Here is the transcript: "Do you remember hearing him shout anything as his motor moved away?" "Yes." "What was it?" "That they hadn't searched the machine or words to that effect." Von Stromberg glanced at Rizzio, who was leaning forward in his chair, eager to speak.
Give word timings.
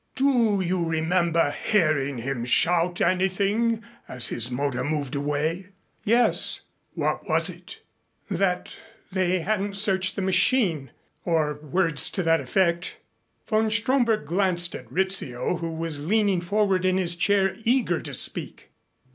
"Do 0.15 0.61
you 0.61 0.83
remember 0.87 1.51
hearing 1.51 2.17
him 2.17 2.43
shout 2.43 3.01
anything 3.01 3.83
as 4.07 4.29
his 4.29 4.49
motor 4.49 4.83
moved 4.83 5.13
away?" 5.13 5.67
"Yes." 6.03 6.61
"What 6.95 7.29
was 7.29 7.51
it?" 7.51 7.81
"That 8.27 8.75
they 9.11 9.41
hadn't 9.41 9.77
searched 9.77 10.15
the 10.15 10.23
machine 10.23 10.89
or 11.23 11.59
words 11.61 12.09
to 12.13 12.23
that 12.23 12.41
effect." 12.41 12.97
Von 13.45 13.69
Stromberg 13.69 14.25
glanced 14.25 14.73
at 14.73 14.91
Rizzio, 14.91 15.57
who 15.57 15.69
was 15.69 16.03
leaning 16.03 16.41
forward 16.41 16.83
in 16.83 16.97
his 16.97 17.15
chair, 17.15 17.55
eager 17.61 18.01
to 18.01 18.15
speak. 18.15 18.71